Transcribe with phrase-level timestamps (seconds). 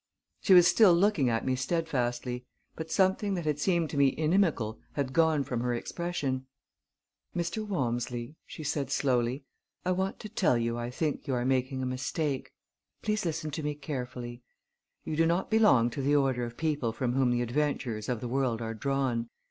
[0.41, 2.43] She was still looking at me steadfastly;
[2.75, 6.47] but something that had seemed to me inimical had gone from her expression.
[7.35, 7.63] "Mr.
[7.63, 9.43] Walmsley," she said slowly,
[9.85, 12.51] "I want to tell you I think you are making a mistake.
[13.03, 14.41] Please listen to me carefully.
[15.03, 18.27] You do not belong to the order of people from whom the adventurers of the
[18.27, 19.29] world are drawn.